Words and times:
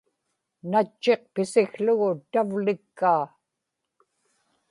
natchiq 0.71 1.21
pisikługu 1.33 2.09
tavlikkaa 2.31 3.23